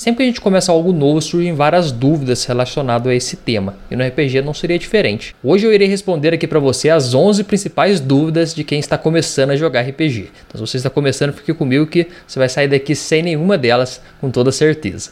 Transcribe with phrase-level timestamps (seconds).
[0.00, 3.94] Sempre que a gente começa algo novo, surgem várias dúvidas relacionadas a esse tema, e
[3.94, 5.36] no RPG não seria diferente.
[5.44, 9.50] Hoje eu irei responder aqui para você as 11 principais dúvidas de quem está começando
[9.50, 10.30] a jogar RPG.
[10.48, 14.00] Então, se você está começando, fique comigo que você vai sair daqui sem nenhuma delas,
[14.22, 15.10] com toda certeza.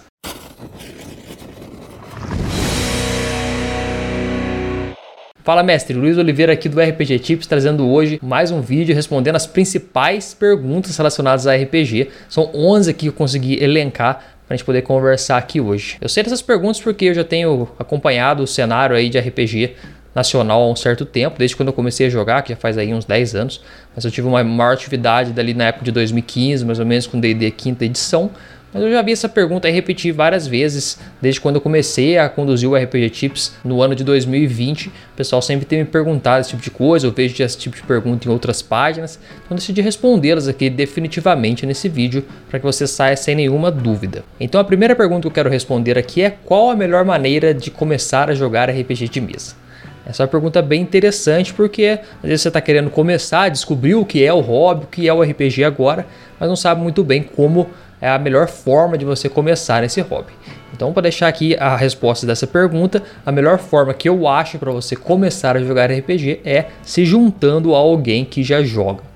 [5.45, 9.47] Fala mestre, Luiz Oliveira aqui do RPG Tips trazendo hoje mais um vídeo respondendo as
[9.47, 12.09] principais perguntas relacionadas a RPG.
[12.29, 15.99] São 11 aqui que eu consegui elencar para a gente poder conversar aqui hoje.
[16.01, 19.74] Eu sei dessas perguntas porque eu já tenho acompanhado o cenário aí de RPG
[20.14, 22.95] nacional há um certo tempo, desde quando eu comecei a jogar, que já faz aí
[22.95, 23.60] uns 10 anos,
[23.95, 27.20] mas eu tive uma maior atividade dali na época de 2015, mais ou menos com
[27.20, 28.30] D&D quinta edição,
[28.72, 32.28] mas eu já vi essa pergunta e repeti várias vezes desde quando eu comecei a
[32.28, 34.88] conduzir o RPG Tips no ano de 2020.
[34.88, 37.82] O pessoal sempre tem me perguntado esse tipo de coisa, eu vejo esse tipo de
[37.82, 43.16] pergunta em outras páginas, então decidi respondê-las aqui definitivamente nesse vídeo para que você saia
[43.16, 44.23] sem nenhuma dúvida.
[44.38, 47.70] Então a primeira pergunta que eu quero responder aqui é qual a melhor maneira de
[47.70, 49.68] começar a jogar RPG de mesa?
[50.09, 54.06] Essa é uma pergunta bem interessante porque às vezes você está querendo começar, descobrir o
[54.06, 56.06] que é o hobby, o que é o RPG agora,
[56.40, 57.68] mas não sabe muito bem como
[58.01, 60.32] é a melhor forma de você começar esse hobby.
[60.73, 64.71] Então, para deixar aqui a resposta dessa pergunta, a melhor forma que eu acho para
[64.71, 69.09] você começar a jogar RPG é se juntando a alguém que já joga.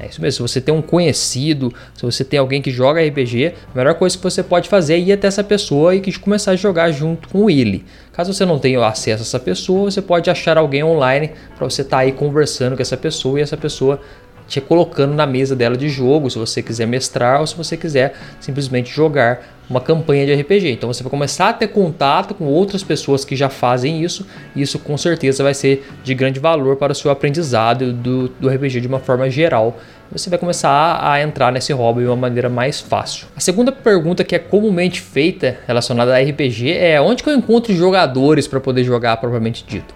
[0.00, 3.54] É isso mesmo, se você tem um conhecido, se você tem alguém que joga RPG,
[3.74, 6.56] a melhor coisa que você pode fazer é ir até essa pessoa e começar a
[6.56, 7.84] jogar junto com ele.
[8.12, 11.82] Caso você não tenha acesso a essa pessoa, você pode achar alguém online para você
[11.82, 14.00] estar tá aí conversando com essa pessoa e essa pessoa
[14.48, 18.14] te colocando na mesa dela de jogo, se você quiser mestrar ou se você quiser
[18.40, 20.70] simplesmente jogar uma campanha de RPG.
[20.72, 24.26] Então você vai começar a ter contato com outras pessoas que já fazem isso,
[24.56, 28.48] e isso com certeza vai ser de grande valor para o seu aprendizado do, do
[28.48, 29.78] RPG de uma forma geral.
[30.10, 33.26] Você vai começar a entrar nesse hobby de uma maneira mais fácil.
[33.36, 37.74] A segunda pergunta que é comumente feita relacionada a RPG é onde que eu encontro
[37.74, 39.94] jogadores para poder jogar propriamente dito.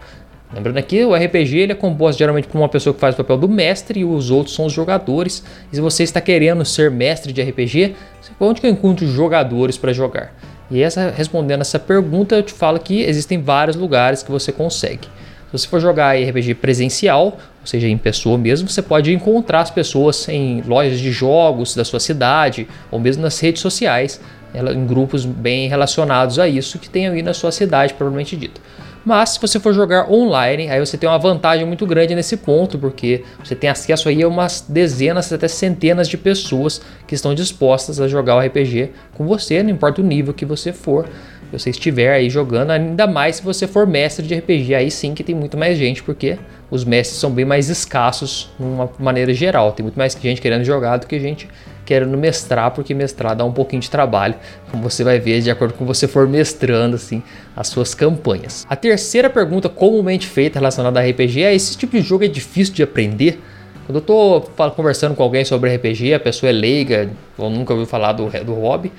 [0.54, 3.38] Lembrando aqui, o RPG ele é composto geralmente por uma pessoa que faz o papel
[3.38, 5.42] do mestre e os outros são os jogadores.
[5.72, 7.94] E se você está querendo ser mestre de RPG,
[8.38, 10.34] onde que eu encontro jogadores para jogar?
[10.70, 15.08] E essa, respondendo essa pergunta, eu te falo que existem vários lugares que você consegue.
[15.50, 19.70] Se você for jogar RPG presencial, ou seja, em pessoa mesmo, você pode encontrar as
[19.70, 24.20] pessoas em lojas de jogos da sua cidade ou mesmo nas redes sociais,
[24.54, 28.60] em grupos bem relacionados a isso que tem aí na sua cidade, provavelmente dito.
[29.04, 32.78] Mas se você for jogar online, aí você tem uma vantagem muito grande nesse ponto,
[32.78, 38.00] porque você tem acesso aí a umas dezenas, até centenas de pessoas que estão dispostas
[38.00, 41.06] a jogar o RPG com você, não importa o nível que você for
[41.52, 45.22] você estiver aí jogando, ainda mais se você for mestre de RPG, aí sim que
[45.22, 46.38] tem muito mais gente, porque
[46.70, 49.72] os mestres são bem mais escassos de uma maneira geral.
[49.72, 51.46] Tem muito mais gente querendo jogar do que gente
[51.84, 54.34] querendo mestrar, porque mestrar dá um pouquinho de trabalho,
[54.70, 57.22] como você vai ver de acordo com você for mestrando assim
[57.56, 58.66] as suas campanhas.
[58.68, 62.74] A terceira pergunta comumente feita relacionada a RPG é: esse tipo de jogo é difícil
[62.74, 63.40] de aprender?
[63.86, 64.40] Quando eu tô
[64.76, 68.54] conversando com alguém sobre RPG, a pessoa é leiga ou nunca ouviu falar do, do
[68.54, 68.92] hobby,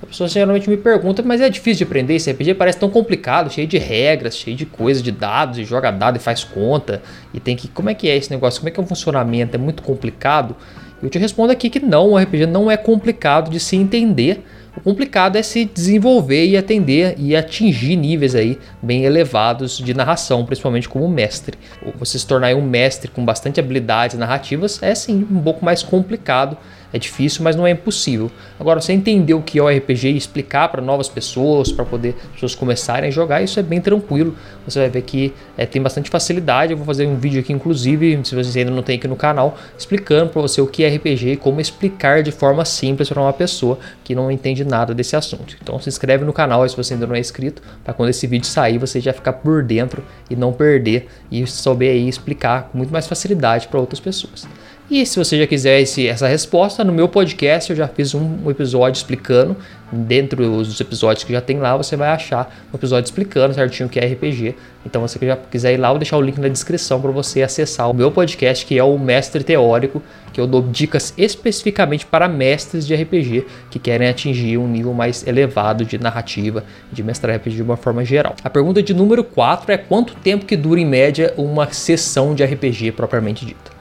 [0.00, 2.54] a pessoa geralmente me pergunta, mas é difícil de aprender esse RPG?
[2.54, 6.20] Parece tão complicado, cheio de regras, cheio de coisas, de dados, e joga dado e
[6.20, 7.02] faz conta.
[7.34, 7.66] E tem que.
[7.66, 8.60] Como é que é esse negócio?
[8.60, 9.56] Como é que é o funcionamento?
[9.56, 10.54] É muito complicado?
[11.02, 14.44] Eu te respondo aqui que não, o RPG não é complicado de se entender.
[14.76, 20.44] O complicado é se desenvolver e atender e atingir níveis aí bem elevados de narração,
[20.44, 21.56] principalmente como mestre.
[21.96, 26.56] Você se tornar um mestre com bastante habilidades narrativas é sim um pouco mais complicado
[26.92, 28.30] é difícil, mas não é impossível.
[28.58, 32.16] Agora, você entender o que é o RPG e explicar para novas pessoas, para poder
[32.28, 34.34] as pessoas começarem a jogar, isso é bem tranquilo.
[34.64, 36.72] Você vai ver que é, tem bastante facilidade.
[36.72, 39.56] Eu vou fazer um vídeo aqui, inclusive, se você ainda não tem aqui no canal,
[39.76, 43.32] explicando para você o que é RPG e como explicar de forma simples para uma
[43.32, 45.56] pessoa que não entende nada desse assunto.
[45.62, 48.46] Então, se inscreve no canal se você ainda não é inscrito, para quando esse vídeo
[48.46, 52.92] sair você já ficar por dentro e não perder e souber aí explicar com muito
[52.92, 54.46] mais facilidade para outras pessoas.
[54.90, 58.50] E se você já quiser esse, essa resposta, no meu podcast eu já fiz um
[58.50, 59.54] episódio explicando.
[59.92, 63.90] Dentro dos episódios que já tem lá, você vai achar um episódio explicando certinho o
[63.90, 64.54] que é RPG.
[64.86, 67.10] Então, se você já quiser ir lá, eu vou deixar o link na descrição para
[67.10, 70.02] você acessar o meu podcast, que é o Mestre Teórico,
[70.32, 75.26] que eu dou dicas especificamente para mestres de RPG que querem atingir um nível mais
[75.26, 78.34] elevado de narrativa, de mestrar RPG de uma forma geral.
[78.42, 82.42] A pergunta de número 4 é quanto tempo que dura em média uma sessão de
[82.42, 83.77] RPG propriamente dita.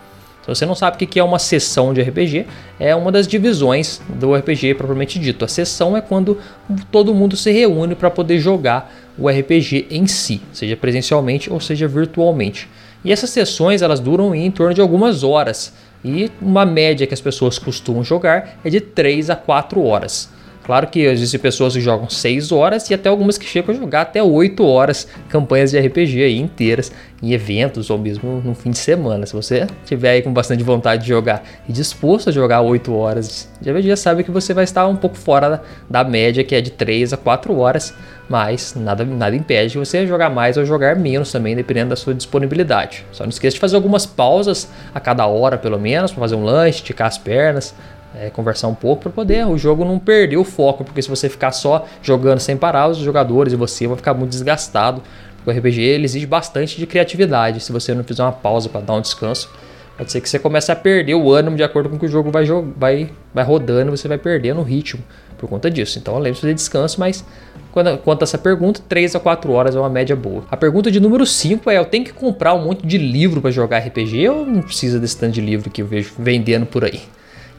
[0.48, 2.46] Se você não sabe o que é uma sessão de RPG,
[2.80, 5.44] é uma das divisões do RPG propriamente dito.
[5.44, 6.38] A sessão é quando
[6.90, 11.86] todo mundo se reúne para poder jogar o RPG em si, seja presencialmente ou seja
[11.86, 12.70] virtualmente.
[13.04, 15.74] E essas sessões elas duram em torno de algumas horas.
[16.04, 20.30] E uma média que as pessoas costumam jogar é de 3 a 4 horas.
[20.68, 24.02] Claro que existem pessoas que jogam 6 horas e até algumas que chegam a jogar
[24.02, 26.92] até 8 horas campanhas de RPG aí inteiras
[27.24, 29.26] em eventos ou mesmo no fim de semana.
[29.26, 33.50] Se você tiver aí com bastante vontade de jogar e disposto a jogar 8 horas,
[33.62, 36.60] já, já sabe que você vai estar um pouco fora da, da média que é
[36.60, 37.94] de 3 a 4 horas,
[38.28, 42.14] mas nada, nada impede de você jogar mais ou jogar menos também, dependendo da sua
[42.14, 43.06] disponibilidade.
[43.14, 46.44] Só não esqueça de fazer algumas pausas a cada hora, pelo menos, para fazer um
[46.44, 47.74] lanche, esticar as pernas,
[48.16, 51.30] é, conversar um pouco para poder o jogo não perder o foco, porque se você
[51.30, 55.02] ficar só jogando sem parar, os jogadores e você vão ficar muito desgastado.
[55.46, 57.62] O RPG ele exige bastante de criatividade.
[57.62, 59.50] Se você não fizer uma pausa para dar um descanso,
[59.98, 62.30] pode ser que você comece a perder o ânimo de acordo com que o jogo
[62.30, 62.46] vai,
[62.76, 65.02] vai, vai rodando, você vai perdendo o ritmo
[65.38, 66.00] por conta disso.
[66.00, 67.24] Então, lembre-se de descanso, mas
[67.72, 70.44] quando, quanto a essa pergunta, 3 a 4 horas é uma média boa.
[70.50, 73.52] A pergunta de número 5 é: eu tenho que comprar um monte de livro para
[73.52, 77.02] jogar RPG ou não precisa desse tanto de livro que eu vejo vendendo por aí?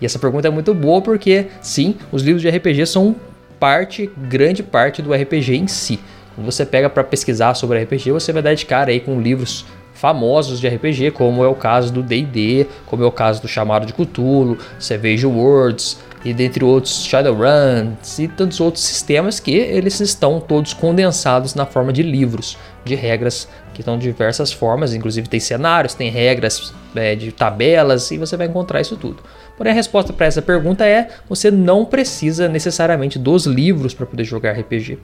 [0.00, 3.14] E essa pergunta é muito boa porque, sim, os livros de RPG são
[3.58, 5.98] parte, grande parte do RPG em si.
[6.34, 9.64] Quando você pega para pesquisar sobre RPG, você vai dar de cara aí com livros
[9.92, 13.84] famosos de RPG, como é o caso do D&D, como é o caso do Chamado
[13.84, 20.40] de Cthulhu, Savage Worlds, e dentre outros Shadowruns e tantos outros sistemas que eles estão
[20.40, 25.40] todos condensados na forma de livros, de regras que estão de diversas formas, inclusive tem
[25.40, 29.22] cenários, tem regras é, de tabelas e você vai encontrar isso tudo.
[29.58, 34.24] Porém, a resposta para essa pergunta é: você não precisa necessariamente dos livros para poder
[34.24, 34.98] jogar RPG.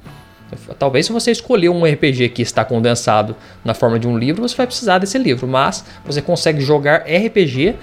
[0.79, 3.35] Talvez se você escolher um RPG que está condensado
[3.65, 7.75] na forma de um livro, você vai precisar desse livro, mas você consegue jogar RPG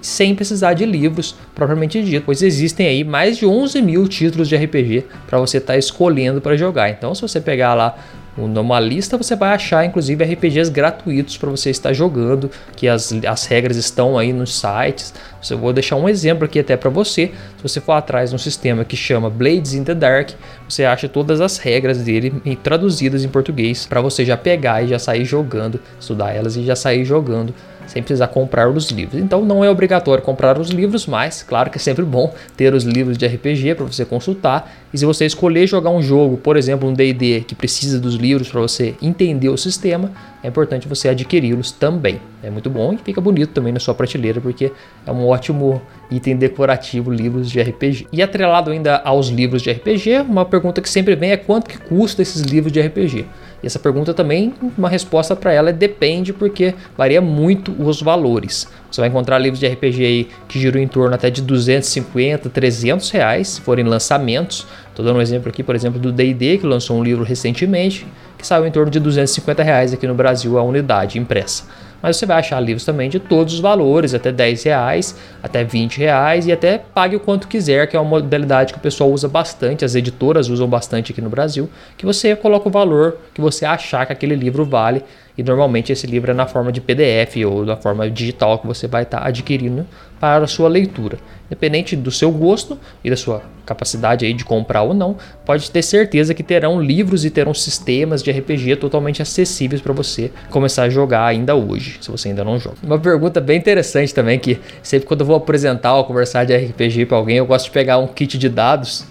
[0.00, 4.56] sem precisar de livros propriamente dito, pois existem aí mais de 11 mil títulos de
[4.56, 6.88] RPG para você estar tá escolhendo para jogar.
[6.88, 7.98] Então, se você pegar lá
[8.36, 13.46] numa lista você vai achar inclusive RPGs gratuitos para você estar jogando, que as, as
[13.46, 15.14] regras estão aí nos sites.
[15.50, 17.32] Eu vou deixar um exemplo aqui até para você.
[17.56, 20.30] Se você for atrás de um sistema que chama Blades in the Dark,
[20.68, 22.32] você acha todas as regras dele
[22.62, 26.74] traduzidas em português para você já pegar e já sair jogando, estudar elas e já
[26.74, 27.54] sair jogando
[27.86, 29.20] sem precisar comprar os livros.
[29.20, 32.84] Então não é obrigatório comprar os livros, mas claro que é sempre bom ter os
[32.84, 34.72] livros de RPG para você consultar.
[34.92, 38.48] E se você escolher jogar um jogo, por exemplo, um D&D que precisa dos livros
[38.48, 42.20] para você entender o sistema, é importante você adquiri-los também.
[42.42, 44.70] É muito bom e fica bonito também na sua prateleira porque
[45.06, 48.06] é um ótimo item decorativo livros de RPG.
[48.12, 51.78] E atrelado ainda aos livros de RPG, uma pergunta que sempre vem é quanto que
[51.78, 53.26] custa esses livros de RPG?
[53.64, 58.68] E essa pergunta também, uma resposta para ela é depende, porque varia muito os valores.
[58.90, 63.08] Você vai encontrar livros de RPG aí que giram em torno até de 250, 300
[63.08, 64.66] reais, se forem lançamentos.
[64.90, 68.06] Estou dando um exemplo aqui, por exemplo, do D&D, que lançou um livro recentemente,
[68.36, 71.64] que saiu em torno de 250 reais aqui no Brasil a unidade impressa
[72.04, 75.96] mas você vai achar livros também de todos os valores, até 10 reais, até 20
[75.96, 79.26] reais e até pague o quanto quiser, que é uma modalidade que o pessoal usa
[79.26, 83.64] bastante, as editoras usam bastante aqui no Brasil, que você coloca o valor que você
[83.64, 85.02] achar que aquele livro vale
[85.36, 88.86] e normalmente esse livro é na forma de PDF ou na forma digital que você
[88.86, 89.86] vai estar tá adquirindo
[90.20, 91.18] para a sua leitura.
[91.46, 95.82] Independente do seu gosto e da sua capacidade aí de comprar ou não, pode ter
[95.82, 100.88] certeza que terão livros e terão sistemas de RPG totalmente acessíveis para você começar a
[100.88, 102.76] jogar ainda hoje, se você ainda não joga.
[102.82, 107.06] Uma pergunta bem interessante também que sempre quando eu vou apresentar ou conversar de RPG
[107.06, 109.04] para alguém, eu gosto de pegar um kit de dados,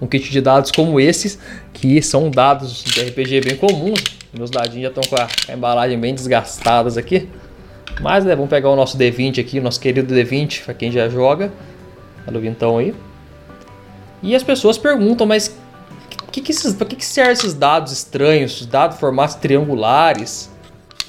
[0.00, 1.38] um kit de dados como esses,
[1.72, 6.14] que são dados de RPG bem comuns, meus dadinhos já estão com a, embalagem bem
[6.14, 7.28] desgastadas aqui.
[8.00, 11.52] Mas né, vamos pegar o nosso D20 aqui, nosso querido D20, para quem já joga.
[12.26, 12.94] Olha o vintão aí.
[14.22, 15.54] E as pessoas perguntam, mas
[16.30, 20.50] que que esses, para que, que servem esses dados estranhos, dados formatos triangulares?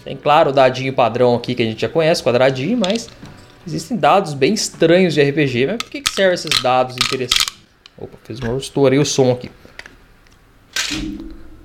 [0.03, 3.07] Tem claro o dadinho padrão aqui que a gente já conhece, quadradinho, mas
[3.65, 5.67] existem dados bem estranhos de RPG.
[5.67, 7.45] Mas por que, que servem esses dados interessantes?
[7.97, 9.51] Opa, fiz uma estourei o som aqui.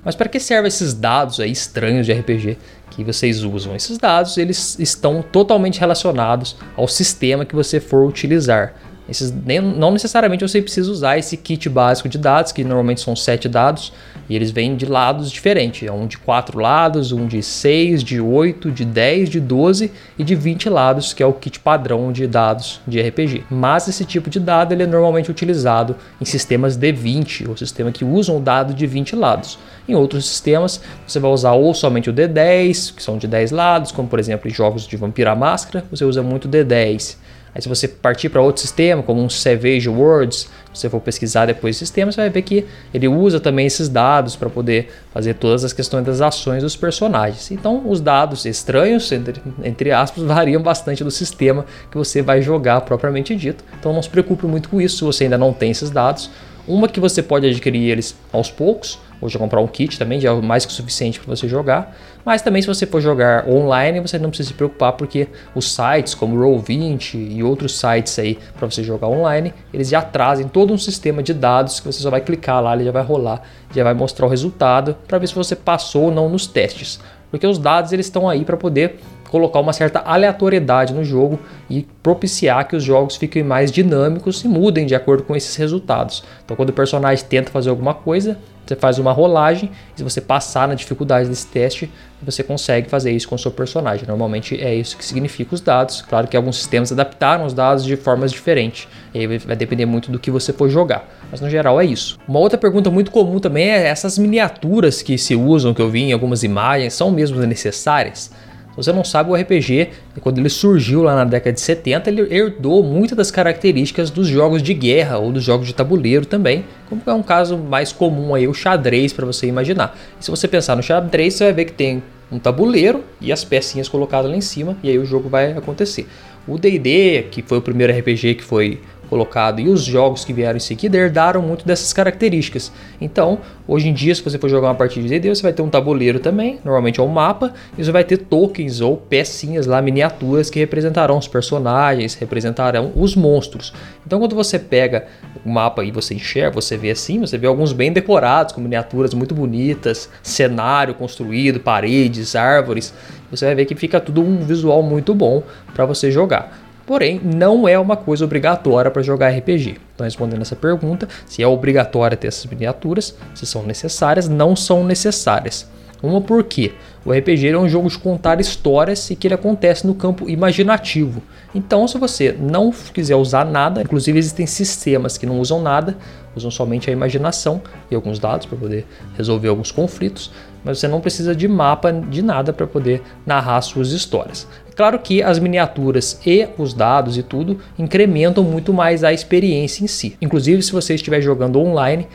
[0.07, 2.57] Mas para que servem esses dados aí estranhos de RPG
[2.93, 3.75] que vocês usam?
[3.75, 8.77] Esses dados eles estão totalmente relacionados ao sistema que você for utilizar.
[9.09, 13.15] Esses, nem, não necessariamente você precisa usar esse kit básico de dados, que normalmente são
[13.15, 13.93] sete dados,
[14.29, 15.87] e eles vêm de lados diferentes.
[15.87, 20.25] É um de quatro lados, um de seis, de oito, de 10, de 12 e
[20.25, 23.45] de 20 lados, que é o kit padrão de dados de RPG.
[23.49, 28.05] Mas esse tipo de dado ele é normalmente utilizado em sistemas D20, ou sistema que
[28.05, 29.59] usam o dado de 20 lados.
[29.89, 33.93] Em outros sistemas, você vai usar ou somente o D10, que são de 10 lados,
[33.93, 37.17] como por exemplo em jogos de Vampira Máscara, você usa muito o D10.
[37.57, 40.41] Aí se você partir para outro sistema, como um Savage Worlds,
[40.75, 43.89] se você for pesquisar depois o sistema, você vai ver que ele usa também esses
[43.89, 47.51] dados para poder fazer todas as questões das ações dos personagens.
[47.51, 52.83] Então, os dados estranhos, entre, entre aspas, variam bastante do sistema que você vai jogar
[52.83, 53.65] propriamente dito.
[53.81, 56.29] Então, não se preocupe muito com isso se você ainda não tem esses dados
[56.69, 60.31] Uma que você pode adquirir eles aos poucos, ou já comprar um kit também, já
[60.31, 61.97] é mais que suficiente para você jogar.
[62.27, 66.13] Mas também se você for jogar online, você não precisa se preocupar porque os sites
[66.13, 70.77] como Roll20 e outros sites aí para você jogar online, eles já trazem todo um
[70.77, 73.43] sistema de dados que você só vai clicar lá, ele já vai rolar,
[73.73, 76.99] já vai mostrar o resultado para ver se você passou ou não nos testes.
[77.31, 78.99] Porque os dados eles estão aí para poder
[79.31, 81.39] colocar uma certa aleatoriedade no jogo
[81.71, 86.25] e propiciar que os jogos fiquem mais dinâmicos e mudem de acordo com esses resultados.
[86.45, 90.21] Então, quando o personagem tenta fazer alguma coisa, você faz uma rolagem e se você
[90.21, 91.91] passar na dificuldade desse teste,
[92.23, 94.07] você consegue fazer isso com o seu personagem.
[94.07, 96.03] Normalmente é isso que significa os dados.
[96.03, 98.89] Claro que alguns sistemas adaptaram os dados de formas diferentes.
[99.15, 101.09] E aí vai depender muito do que você for jogar.
[101.31, 102.19] Mas no geral é isso.
[102.27, 106.03] Uma outra pergunta muito comum também é essas miniaturas que se usam, que eu vi
[106.03, 108.31] em algumas imagens, são mesmo necessárias?
[108.77, 109.89] Você não sabe, o RPG,
[110.21, 114.63] quando ele surgiu lá na década de 70, ele herdou muitas das características dos jogos
[114.63, 118.47] de guerra ou dos jogos de tabuleiro também, como é um caso mais comum aí,
[118.47, 119.97] o xadrez, para você imaginar.
[120.21, 123.45] E se você pensar no xadrez, você vai ver que tem um tabuleiro e as
[123.45, 126.07] pecinhas colocadas lá em cima, e aí o jogo vai acontecer.
[126.47, 130.57] O D&D, que foi o primeiro RPG que foi colocado e os jogos que vieram
[130.57, 132.73] em seguida herdaram muito dessas características.
[133.01, 135.63] Então, hoje em dia, se você for jogar uma partida de D&D, você vai ter
[135.63, 139.81] um tabuleiro também, normalmente é um mapa, e você vai ter tokens ou pecinhas lá,
[139.81, 143.73] miniaturas que representarão os personagens, representarão os monstros.
[144.07, 145.07] Então, quando você pega
[145.45, 149.15] o mapa e você enxerga, você vê assim, você vê alguns bem decorados, com miniaturas
[149.15, 152.93] muito bonitas, cenário construído, paredes, árvores.
[153.31, 155.43] Você vai ver que fica tudo um visual muito bom
[155.75, 156.66] para você jogar.
[156.87, 159.77] Porém, não é uma coisa obrigatória para jogar RPG.
[159.95, 164.85] Então, respondendo essa pergunta, se é obrigatório ter essas miniaturas, se são necessárias, não são
[164.85, 165.69] necessárias.
[166.03, 166.73] Uma porque
[167.05, 171.23] o RPG é um jogo de contar histórias e que ele acontece no campo imaginativo.
[171.55, 175.97] Então, se você não quiser usar nada, inclusive existem sistemas que não usam nada,
[176.35, 178.85] usam somente a imaginação e alguns dados para poder
[179.17, 180.31] resolver alguns conflitos,
[180.63, 184.47] mas você não precisa de mapa de nada para poder narrar suas histórias.
[184.75, 189.87] Claro que as miniaturas e os dados e tudo incrementam muito mais a experiência em
[189.87, 190.17] si.
[190.21, 192.07] Inclusive, se você estiver jogando online,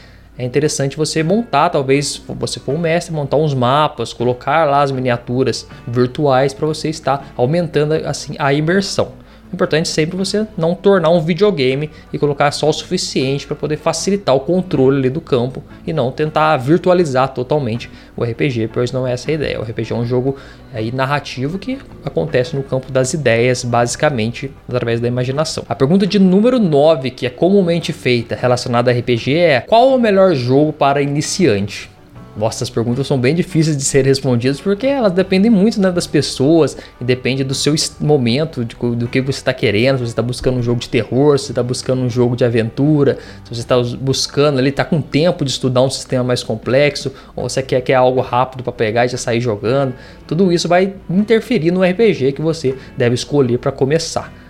[0.41, 4.91] é interessante você montar, talvez você for um mestre, montar uns mapas, colocar lá as
[4.91, 9.11] miniaturas virtuais para você estar aumentando assim a imersão.
[9.53, 14.35] Importante sempre você não tornar um videogame e colocar só o suficiente para poder facilitar
[14.35, 19.13] o controle ali do campo e não tentar virtualizar totalmente o RPG, pois não é
[19.13, 19.59] essa a ideia.
[19.59, 20.37] O RPG é um jogo
[20.73, 25.63] aí narrativo que acontece no campo das ideias, basicamente através da imaginação.
[25.67, 29.99] A pergunta de número 9, que é comumente feita relacionada a RPG, é: qual o
[29.99, 31.89] melhor jogo para iniciante?
[32.35, 36.07] Nossa, as perguntas são bem difíceis de ser respondidas porque elas dependem muito né, das
[36.07, 39.97] pessoas e depende do seu momento, de, do que você está querendo.
[39.97, 42.45] Se você está buscando um jogo de terror, se você está buscando um jogo de
[42.45, 47.11] aventura, se você está buscando ali, está com tempo de estudar um sistema mais complexo,
[47.35, 49.93] ou você quer, quer algo rápido para pegar e já sair jogando.
[50.25, 54.40] Tudo isso vai interferir no RPG que você deve escolher para começar.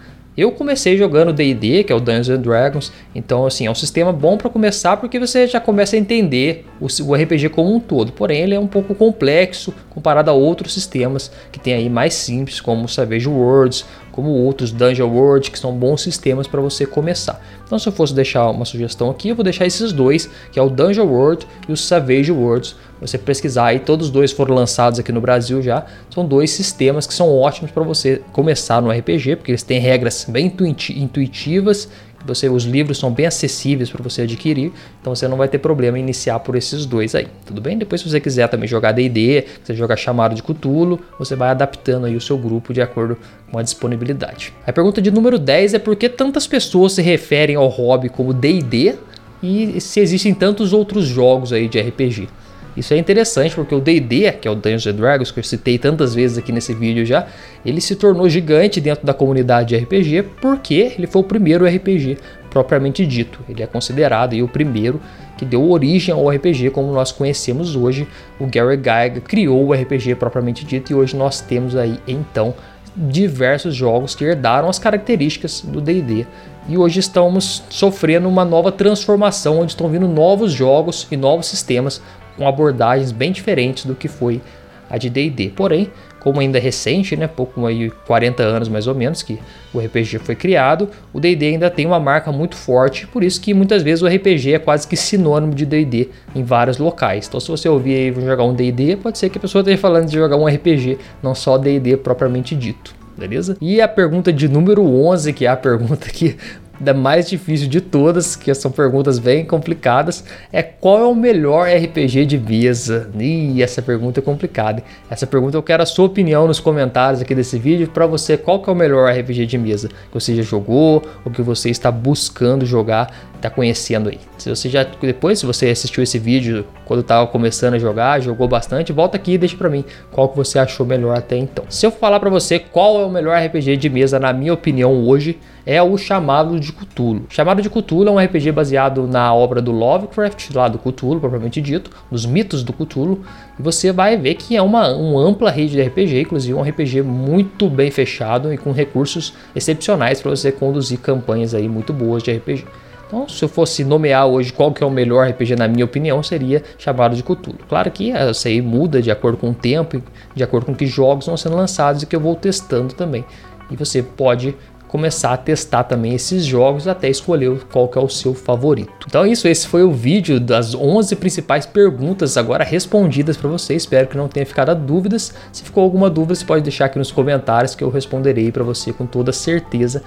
[0.42, 4.12] Eu comecei jogando D&D, que é o Dungeons and Dragons, então assim, é um sistema
[4.12, 8.12] bom para começar porque você já começa a entender o, o, RPG como um todo.
[8.12, 12.60] Porém, ele é um pouco complexo comparado a outros sistemas que tem aí mais simples,
[12.60, 17.42] como Savage Worlds, como outros Dungeon World, que são bons sistemas para você começar.
[17.66, 20.62] Então, se eu fosse deixar uma sugestão aqui, eu vou deixar esses dois, que é
[20.62, 22.76] o Dungeon World e o Savage Worlds.
[23.00, 25.86] Você pesquisar aí, todos os dois foram lançados aqui no Brasil já.
[26.14, 30.26] São dois sistemas que são ótimos para você começar no RPG, porque eles têm regras
[30.28, 30.54] bem
[30.96, 31.90] intuitivas
[32.26, 35.98] você, os livros são bem acessíveis para você adquirir, então você não vai ter problema
[35.98, 37.78] em iniciar por esses dois aí, tudo bem?
[37.78, 42.06] Depois, se você quiser também jogar D&D, quiser jogar Chamado de Cthulhu, você vai adaptando
[42.06, 43.18] aí o seu grupo de acordo
[43.52, 44.54] com a disponibilidade.
[44.66, 48.34] A pergunta de número 10 é por que tantas pessoas se referem ao hobby como
[48.34, 48.96] D&D
[49.42, 52.30] e se existem tantos outros jogos aí de RPG?
[52.76, 56.16] Isso é interessante porque o D&D, que é o Dungeons Dragons, que eu citei tantas
[56.16, 57.28] vezes aqui nesse vídeo já,
[57.66, 62.18] ele se tornou gigante dentro da comunidade de RPG porque ele foi o primeiro RPG
[62.50, 63.40] propriamente dito.
[63.50, 65.02] Ele é considerado aí, o primeiro
[65.38, 68.08] que deu origem ao RPG como nós conhecemos hoje.
[68.40, 72.54] O Gary Gygax criou o RPG propriamente dito e hoje nós temos aí então
[72.96, 76.26] diversos jogos que herdaram as características do D&D
[76.68, 82.02] e hoje estamos sofrendo uma nova transformação, onde estão vindo novos jogos e novos sistemas
[82.38, 84.42] com abordagens bem diferentes do que foi
[84.90, 85.54] a de D&D.
[85.56, 89.40] Porém, como ainda é recente, né, pouco aí 40 anos mais ou menos que
[89.74, 93.54] o RPG foi criado, o D&D ainda tem uma marca muito forte, por isso que
[93.54, 97.28] muitas vezes o RPG é quase que sinônimo de D&D em vários locais.
[97.28, 100.08] Então se você ouvir aí jogar um D&D, pode ser que a pessoa esteja falando
[100.08, 102.94] de jogar um RPG, não só D&D propriamente dito.
[103.18, 103.58] Beleza?
[103.60, 106.38] E a pergunta de número 11, que é a pergunta que
[106.82, 111.68] da mais difícil de todas, que são perguntas bem complicadas, é qual é o melhor
[111.68, 113.10] RPG de mesa?
[113.18, 114.84] E essa pergunta é complicada.
[115.10, 117.88] Essa pergunta eu quero a sua opinião nos comentários aqui desse vídeo.
[117.88, 121.32] Para você, qual que é o melhor RPG de mesa que você já jogou ou
[121.32, 124.20] que você está buscando jogar, está conhecendo aí?
[124.40, 128.48] Se você já depois, se você assistiu esse vídeo quando estava começando a jogar, jogou
[128.48, 131.64] bastante, volta aqui e deixa para mim qual que você achou melhor até então.
[131.70, 135.08] Se eu falar para você qual é o melhor RPG de mesa na minha opinião
[135.08, 137.26] hoje, é o Chamado de Cthulhu.
[137.30, 141.62] Chamado de Cthulhu é um RPG baseado na obra do Lovecraft, lá do Cthulhu, propriamente
[141.62, 143.22] dito, nos mitos do Cthulhu,
[143.60, 147.02] e você vai ver que é uma, uma ampla rede de RPG, inclusive um RPG
[147.02, 152.32] muito bem fechado e com recursos excepcionais para você conduzir campanhas aí muito boas de
[152.32, 152.66] RPG.
[153.12, 156.24] Então, se eu fosse nomear hoje qual que é o melhor RPG, na minha opinião,
[156.24, 157.58] seria chamado de Cthulhu.
[157.68, 160.02] Claro que isso aí muda de acordo com o tempo,
[160.34, 163.26] de acordo com que jogos vão sendo lançados e que eu vou testando também.
[163.70, 164.56] E você pode
[164.92, 169.08] começar a testar também esses jogos até escolher qual que é o seu favorito.
[169.08, 173.74] Então é isso, esse foi o vídeo das 11 principais perguntas agora respondidas para você.
[173.74, 175.34] Espero que não tenha ficado dúvidas.
[175.54, 178.92] Se ficou alguma dúvida, você pode deixar aqui nos comentários que eu responderei para você
[178.92, 180.04] com toda certeza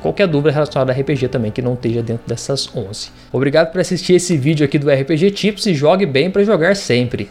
[0.00, 3.10] qualquer dúvida relacionada a RPG também que não esteja dentro dessas 11.
[3.32, 7.26] Obrigado por assistir esse vídeo aqui do RPG Tips e jogue bem para jogar sempre.